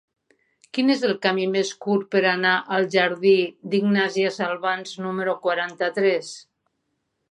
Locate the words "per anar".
2.15-2.55